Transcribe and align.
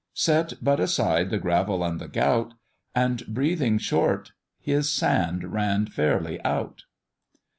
Set 0.15 0.53
but 0.63 0.79
aside 0.79 1.29
the 1.29 1.37
gravel 1.37 1.83
and 1.83 2.01
the 2.01 2.07
gout. 2.07 2.55
And 2.95 3.23
breathing 3.27 3.77
short 3.77 4.31
his 4.59 4.91
sand 4.91 5.53
ran 5.53 5.85
fairly 5.85 6.41
out. 6.43 6.85